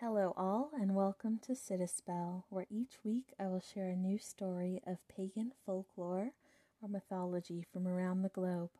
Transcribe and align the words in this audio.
Hello, 0.00 0.32
all, 0.36 0.70
and 0.80 0.94
welcome 0.94 1.40
to 1.42 1.56
Sit 1.56 1.80
a 1.80 1.88
Spell, 1.88 2.44
where 2.50 2.66
each 2.70 2.98
week 3.02 3.34
I 3.36 3.48
will 3.48 3.58
share 3.58 3.88
a 3.88 3.96
new 3.96 4.16
story 4.16 4.80
of 4.86 4.98
pagan 5.08 5.50
folklore 5.66 6.34
or 6.80 6.88
mythology 6.88 7.66
from 7.72 7.88
around 7.88 8.22
the 8.22 8.28
globe. 8.28 8.70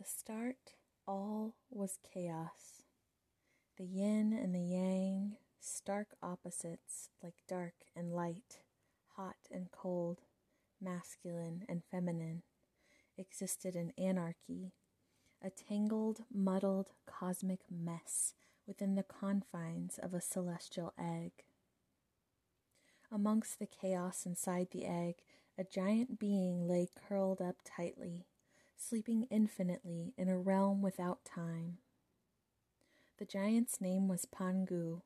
The 0.00 0.06
start, 0.06 0.72
all 1.06 1.56
was 1.68 1.98
chaos. 2.14 2.84
The 3.76 3.84
yin 3.84 4.32
and 4.32 4.54
the 4.54 4.60
yang, 4.60 5.36
stark 5.60 6.14
opposites 6.22 7.10
like 7.22 7.34
dark 7.46 7.74
and 7.94 8.10
light, 8.10 8.60
hot 9.16 9.36
and 9.52 9.70
cold, 9.70 10.22
masculine 10.80 11.64
and 11.68 11.82
feminine, 11.90 12.44
existed 13.18 13.76
in 13.76 13.92
anarchy, 13.98 14.72
a 15.44 15.50
tangled, 15.50 16.20
muddled 16.32 16.92
cosmic 17.06 17.60
mess 17.70 18.32
within 18.66 18.94
the 18.94 19.02
confines 19.02 19.98
of 19.98 20.14
a 20.14 20.22
celestial 20.22 20.94
egg. 20.98 21.32
Amongst 23.12 23.58
the 23.58 23.66
chaos 23.66 24.24
inside 24.24 24.68
the 24.70 24.86
egg, 24.86 25.16
a 25.58 25.64
giant 25.64 26.18
being 26.18 26.66
lay 26.66 26.88
curled 27.06 27.42
up 27.42 27.56
tightly 27.66 28.24
sleeping 28.80 29.26
infinitely 29.30 30.14
in 30.16 30.28
a 30.28 30.38
realm 30.38 30.80
without 30.80 31.24
time. 31.24 31.78
The 33.18 33.26
giant's 33.26 33.80
name 33.80 34.08
was 34.08 34.26
Pangu, 34.26 35.02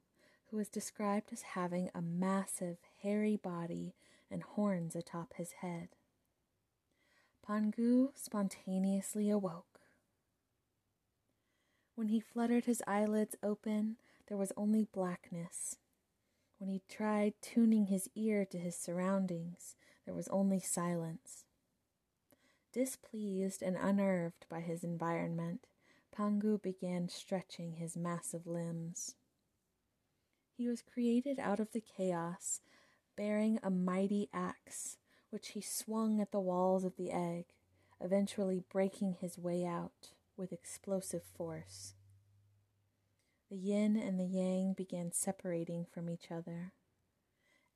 who 0.51 0.57
was 0.57 0.69
described 0.69 1.33
as 1.33 1.43
having 1.43 1.91
a 1.95 2.01
massive, 2.01 2.79
hairy 3.03 3.37
body 3.37 3.95
and 4.31 4.43
horns 4.43 4.95
atop 4.95 5.35
his 5.35 5.53
head. 5.61 5.89
Pangu 7.47 8.11
spontaneously 8.15 9.29
awoke. 9.29 9.81
When 11.97 12.09
he 12.09 12.21
fluttered 12.21 12.65
his 12.65 12.83
eyelids 12.87 13.37
open, 13.43 13.97
there 14.29 14.39
was 14.39 14.53
only 14.57 14.87
blackness. 14.93 15.77
When 16.59 16.71
he 16.71 16.83
tried 16.89 17.35
tuning 17.43 17.87
his 17.87 18.09
ear 18.15 18.45
to 18.47 18.59
his 18.59 18.77
surroundings, 18.77 19.75
there 20.05 20.15
was 20.15 20.29
only 20.29 20.61
silence. 20.61 21.44
Displeased 22.75 23.63
and 23.63 23.77
unnerved 23.77 24.47
by 24.51 24.59
his 24.59 24.83
environment, 24.83 25.69
Pangu 26.13 26.61
began 26.61 27.09
stretching 27.09 27.75
his 27.75 27.97
massive 27.97 28.49
limbs. 28.49 29.15
He 30.57 30.67
was 30.67 30.83
created 30.83 31.39
out 31.39 31.61
of 31.61 31.71
the 31.71 31.81
chaos, 31.81 32.61
bearing 33.17 33.61
a 33.63 33.71
mighty 33.71 34.29
axe, 34.35 34.99
which 35.31 35.51
he 35.51 35.61
swung 35.61 36.21
at 36.21 36.33
the 36.33 36.41
walls 36.41 36.83
of 36.83 36.97
the 36.97 37.13
egg, 37.13 37.45
eventually 38.01 38.65
breaking 38.73 39.19
his 39.21 39.39
way 39.39 39.65
out 39.65 40.11
with 40.37 40.53
explosive 40.53 41.23
force. 41.23 41.95
The 43.51 43.57
yin 43.57 43.97
and 43.97 44.19
the 44.19 44.25
yang 44.25 44.73
began 44.73 45.13
separating 45.13 45.87
from 45.95 46.11
each 46.11 46.33
other. 46.33 46.73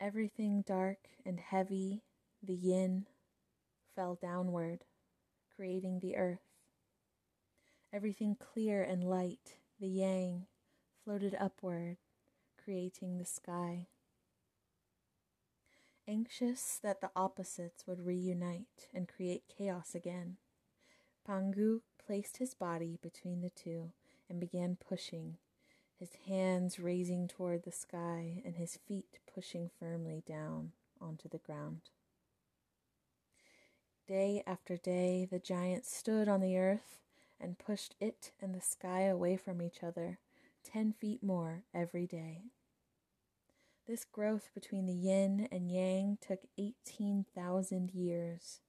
Everything 0.00 0.64
dark 0.66 1.06
and 1.24 1.38
heavy, 1.38 2.02
the 2.42 2.54
yin, 2.54 3.06
fell 3.98 4.16
downward, 4.22 4.84
creating 5.56 5.98
the 5.98 6.14
earth. 6.14 6.38
Everything 7.92 8.36
clear 8.36 8.80
and 8.80 9.02
light, 9.02 9.56
the 9.80 9.88
yang, 9.88 10.46
floated 11.02 11.36
upward, 11.40 11.96
creating 12.62 13.18
the 13.18 13.24
sky. 13.24 13.88
Anxious 16.06 16.78
that 16.80 17.00
the 17.00 17.10
opposites 17.16 17.88
would 17.88 18.06
reunite 18.06 18.86
and 18.94 19.08
create 19.08 19.42
chaos 19.48 19.96
again, 19.96 20.36
Pangu 21.28 21.80
placed 22.06 22.36
his 22.36 22.54
body 22.54 23.00
between 23.02 23.40
the 23.40 23.50
two 23.50 23.90
and 24.30 24.38
began 24.38 24.76
pushing, 24.76 25.38
his 25.98 26.10
hands 26.28 26.78
raising 26.78 27.26
toward 27.26 27.64
the 27.64 27.72
sky 27.72 28.42
and 28.44 28.54
his 28.54 28.78
feet 28.86 29.18
pushing 29.34 29.68
firmly 29.80 30.22
down 30.24 30.70
onto 31.00 31.28
the 31.28 31.38
ground. 31.38 31.80
Day 34.08 34.42
after 34.46 34.78
day, 34.78 35.28
the 35.30 35.38
giant 35.38 35.84
stood 35.84 36.28
on 36.28 36.40
the 36.40 36.56
earth 36.56 37.02
and 37.38 37.58
pushed 37.58 37.94
it 38.00 38.32
and 38.40 38.54
the 38.54 38.60
sky 38.62 39.02
away 39.02 39.36
from 39.36 39.60
each 39.60 39.82
other, 39.82 40.16
ten 40.64 40.94
feet 40.94 41.22
more 41.22 41.64
every 41.74 42.06
day. 42.06 42.44
This 43.86 44.06
growth 44.06 44.48
between 44.54 44.86
the 44.86 44.94
yin 44.94 45.46
and 45.52 45.70
yang 45.70 46.16
took 46.26 46.40
18,000 46.56 47.90
years 47.90 48.60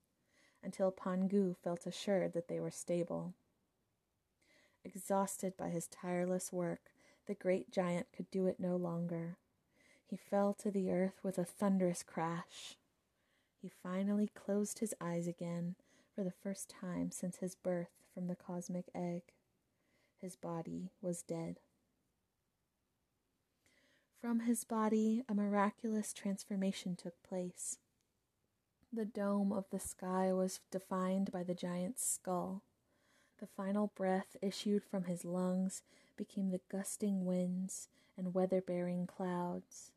until 0.61 0.91
Pangu 0.91 1.55
felt 1.63 1.87
assured 1.87 2.33
that 2.33 2.49
they 2.49 2.59
were 2.59 2.69
stable. 2.69 3.33
Exhausted 4.83 5.55
by 5.55 5.69
his 5.69 5.87
tireless 5.87 6.51
work, 6.51 6.91
the 7.27 7.33
great 7.33 7.71
giant 7.71 8.07
could 8.13 8.29
do 8.29 8.45
it 8.45 8.59
no 8.59 8.75
longer. 8.75 9.37
He 10.05 10.17
fell 10.17 10.53
to 10.55 10.69
the 10.69 10.91
earth 10.91 11.21
with 11.23 11.37
a 11.37 11.45
thunderous 11.45 12.03
crash 12.03 12.75
he 13.61 13.71
finally 13.83 14.29
closed 14.33 14.79
his 14.79 14.93
eyes 15.01 15.27
again 15.27 15.75
for 16.15 16.23
the 16.23 16.31
first 16.31 16.69
time 16.69 17.11
since 17.11 17.37
his 17.37 17.55
birth 17.55 17.91
from 18.13 18.27
the 18.27 18.35
cosmic 18.35 18.85
egg. 18.95 19.21
His 20.21 20.35
body 20.35 20.91
was 21.01 21.21
dead. 21.21 21.59
From 24.21 24.41
his 24.41 24.65
body, 24.65 25.23
a 25.29 25.33
miraculous 25.33 26.11
transformation 26.13 26.95
took 26.95 27.21
place. 27.23 27.77
The 28.91 29.05
dome 29.05 29.53
of 29.53 29.65
the 29.69 29.79
sky 29.79 30.33
was 30.33 30.59
defined 30.71 31.31
by 31.31 31.43
the 31.43 31.53
giant's 31.53 32.05
skull. 32.05 32.63
The 33.39 33.47
final 33.47 33.91
breath 33.95 34.35
issued 34.41 34.83
from 34.83 35.05
his 35.05 35.23
lungs 35.23 35.83
became 36.17 36.49
the 36.49 36.59
gusting 36.69 37.25
winds 37.25 37.87
and 38.17 38.33
weather 38.33 38.59
bearing 38.61 39.07
clouds. 39.07 39.91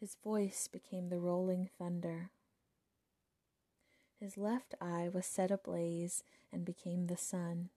His 0.00 0.16
voice 0.22 0.68
became 0.68 1.08
the 1.08 1.18
rolling 1.18 1.68
thunder. 1.76 2.30
His 4.20 4.36
left 4.36 4.74
eye 4.80 5.08
was 5.12 5.26
set 5.26 5.50
ablaze 5.50 6.22
and 6.52 6.64
became 6.64 7.06
the 7.06 7.16
sun. 7.16 7.70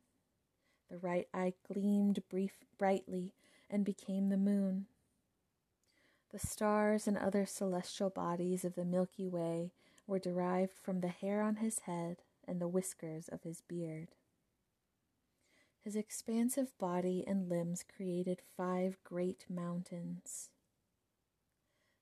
The 0.90 0.98
right 0.98 1.28
eye 1.34 1.54
gleamed 1.68 2.22
brief, 2.30 2.66
brightly 2.78 3.34
and 3.70 3.84
became 3.84 4.30
the 4.30 4.38
moon. 4.38 4.86
The 6.32 6.40
stars 6.40 7.08
and 7.08 7.18
other 7.18 7.46
celestial 7.46 8.10
bodies 8.10 8.64
of 8.64 8.76
the 8.76 8.86
Milky 8.86 9.28
Way 9.28 9.72
were 10.06 10.20
derived 10.20 10.78
from 10.80 11.02
the 11.02 11.08
hair 11.08 11.42
on 11.42 11.56
his 11.58 11.80
head 11.80 12.18
and 12.48 12.62
the 12.62 12.68
whiskers 12.68 13.28
of 13.30 13.44
his 13.44 13.62
beard. 13.62 14.10
His 15.84 15.96
expansive 15.96 16.78
body 16.78 17.24
and 17.26 17.50
limbs 17.50 17.84
created 17.84 18.42
five 18.56 18.98
great 19.04 19.46
mountains. 19.50 20.51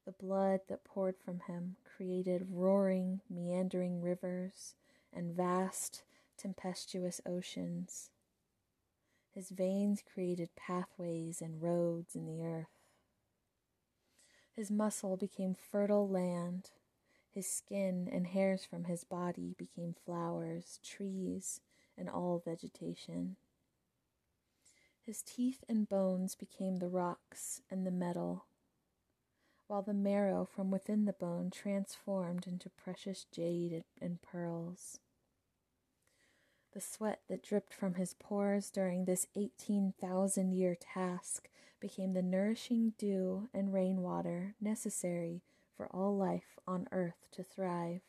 The 0.09 0.25
blood 0.25 0.61
that 0.69 0.83
poured 0.83 1.17
from 1.23 1.41
him 1.41 1.75
created 1.83 2.47
roaring, 2.50 3.21
meandering 3.29 4.01
rivers 4.01 4.73
and 5.13 5.35
vast, 5.35 6.01
tempestuous 6.35 7.21
oceans. 7.27 8.09
His 9.29 9.50
veins 9.50 10.01
created 10.01 10.56
pathways 10.56 11.44
and 11.44 11.61
roads 11.61 12.15
in 12.15 12.25
the 12.25 12.41
earth. 12.41 12.79
His 14.51 14.71
muscle 14.71 15.15
became 15.15 15.53
fertile 15.53 16.09
land. 16.09 16.71
His 17.29 17.45
skin 17.45 18.09
and 18.11 18.25
hairs 18.25 18.65
from 18.65 18.85
his 18.85 19.03
body 19.03 19.53
became 19.59 19.94
flowers, 19.94 20.79
trees, 20.83 21.61
and 21.95 22.09
all 22.09 22.41
vegetation. 22.44 23.35
His 25.03 25.21
teeth 25.21 25.63
and 25.69 25.88
bones 25.88 26.33
became 26.33 26.77
the 26.77 26.89
rocks 26.89 27.61
and 27.69 27.85
the 27.85 27.91
metal, 27.91 28.45
while 29.69 29.83
the 29.83 29.94
marrow 29.94 30.50
from 30.51 30.71
within 30.71 31.06
the 31.06 31.13
bone 31.13 31.51
transformed 31.51 32.48
into 32.48 32.71
precious 32.71 33.27
jade 33.31 33.83
and 34.01 34.19
pearls. 34.19 35.00
The 36.74 36.81
sweat 36.81 37.21
that 37.30 37.44
dripped 37.44 37.75
from 37.75 37.94
his 37.94 38.16
pores 38.16 38.71
during 38.71 39.06
this 39.06 39.27
18,000 39.36 40.54
year 40.54 40.75
task 40.75 41.50
became 41.80 42.13
the 42.13 42.24
nourishing 42.24 42.94
dew 42.98 43.48
and 43.54 43.71
rainwater 43.71 44.56
necessary 44.60 45.44
for 45.77 45.88
all 45.94 46.18
life 46.18 46.57
on 46.68 46.88
earth 46.92 47.27
to 47.33 47.44
thrive. 47.44 48.01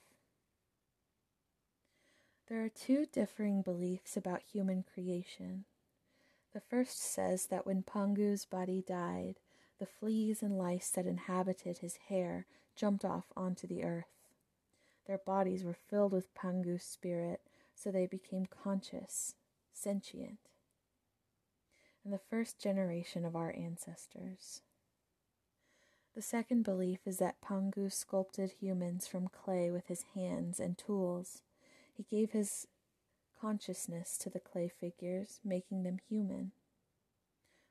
There 2.49 2.65
are 2.65 2.71
two 2.71 3.05
differing 3.13 3.61
beliefs 3.61 4.17
about 4.17 4.43
human 4.51 4.83
creation. 4.83 5.67
The 6.55 6.61
first 6.61 7.03
says 7.03 7.47
that 7.49 7.67
when 7.67 7.83
Pangu's 7.83 8.47
body 8.47 8.83
died, 8.87 9.37
the 9.81 9.87
fleas 9.87 10.43
and 10.43 10.57
lice 10.57 10.91
that 10.91 11.07
inhabited 11.07 11.79
his 11.79 11.97
hair 12.09 12.47
jumped 12.77 13.05
off 13.05 13.33
onto 13.37 13.67
the 13.67 13.83
earth. 13.83 14.13
Their 15.07 15.19
bodies 15.19 15.65
were 15.65 15.75
filled 15.75 16.13
with 16.13 16.35
Pangu's 16.35 16.85
spirit 16.85 17.41
so 17.75 17.91
they 17.91 18.07
became 18.07 18.47
conscious, 18.47 19.35
sentient, 19.73 20.39
and 22.05 22.13
the 22.13 22.21
first 22.31 22.61
generation 22.61 23.25
of 23.25 23.35
our 23.35 23.55
ancestors. 23.57 24.61
The 26.15 26.23
second 26.23 26.65
belief 26.65 27.01
is 27.07 27.19
that 27.19 27.41
Pangu 27.41 27.91
sculpted 27.91 28.53
humans 28.61 29.07
from 29.07 29.29
clay 29.29 29.71
with 29.71 29.87
his 29.87 30.05
hands 30.15 30.61
and 30.61 30.77
tools. 30.77 31.41
He 31.97 32.03
gave 32.03 32.33
his 32.33 32.67
consciousness 33.41 34.19
to 34.19 34.29
the 34.29 34.41
clay 34.41 34.69
figures, 34.69 35.41
making 35.43 35.85
them 35.85 35.99
human. 36.09 36.53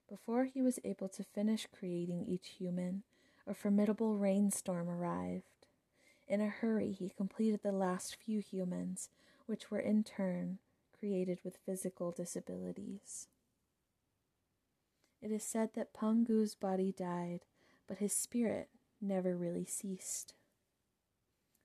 Before 0.09 0.45
he 0.45 0.61
was 0.61 0.79
able 0.83 1.07
to 1.09 1.23
finish 1.23 1.67
creating 1.71 2.25
each 2.27 2.55
human, 2.57 3.03
a 3.45 3.53
formidable 3.53 4.17
rainstorm 4.17 4.89
arrived. 4.89 5.67
In 6.27 6.41
a 6.41 6.49
hurry, 6.49 6.91
he 6.91 7.09
completed 7.09 7.61
the 7.61 7.71
last 7.71 8.15
few 8.15 8.39
humans 8.39 9.09
which 9.45 9.69
were 9.69 9.79
in 9.79 10.03
turn 10.03 10.57
created 10.97 11.39
with 11.43 11.59
physical 11.65 12.11
disabilities. 12.11 13.27
It 15.21 15.31
is 15.31 15.43
said 15.43 15.71
that 15.75 15.93
Pangu's 15.93 16.55
body 16.55 16.91
died, 16.91 17.41
but 17.87 17.97
his 17.97 18.13
spirit 18.13 18.69
never 19.01 19.35
really 19.35 19.65
ceased. 19.65 20.33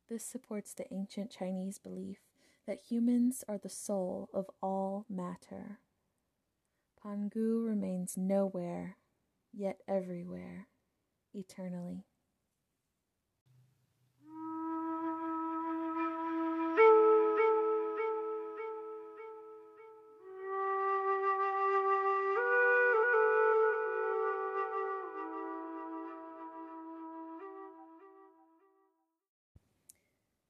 This 0.08 0.24
supports 0.24 0.74
the 0.74 0.92
ancient 0.92 1.30
Chinese 1.30 1.78
belief 1.78 2.18
that 2.66 2.82
humans 2.88 3.42
are 3.48 3.58
the 3.58 3.68
soul 3.68 4.28
of 4.34 4.50
all 4.62 5.06
matter. 5.08 5.78
Pangu 7.04 7.66
remains 7.66 8.16
nowhere, 8.16 8.96
yet 9.52 9.80
everywhere, 9.86 10.68
eternally. 11.34 12.06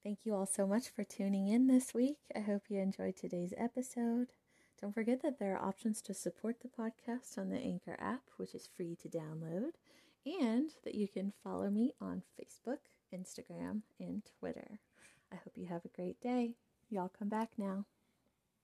Thank 0.05 0.19
you 0.23 0.35
all 0.35 0.45
so 0.45 0.65
much 0.65 0.87
for 0.87 1.03
tuning 1.03 1.47
in 1.47 1.67
this 1.67 1.93
week. 1.93 2.19
I 2.33 2.39
hope 2.39 2.69
you 2.69 2.79
enjoyed 2.79 3.17
today's 3.17 3.53
episode. 3.57 4.27
Don't 4.81 4.93
forget 4.93 5.21
that 5.21 5.39
there 5.39 5.55
are 5.55 5.65
options 5.65 6.01
to 6.01 6.13
support 6.13 6.57
the 6.61 6.67
podcast 6.67 7.37
on 7.37 7.49
the 7.49 7.57
Anchor 7.57 7.95
app, 7.99 8.23
which 8.37 8.53
is 8.53 8.69
free 8.75 8.97
to 9.01 9.09
download, 9.09 9.71
and 10.25 10.71
that 10.83 10.95
you 10.95 11.07
can 11.07 11.33
follow 11.43 11.69
me 11.69 11.93
on 12.01 12.23
Facebook, 12.39 12.79
Instagram, 13.13 13.81
and 13.99 14.21
Twitter. 14.39 14.79
I 15.31 15.35
hope 15.35 15.53
you 15.55 15.67
have 15.67 15.85
a 15.85 15.95
great 15.95 16.19
day. 16.19 16.55
Y'all 16.89 17.11
come 17.17 17.29
back 17.29 17.51
now. 17.57 17.85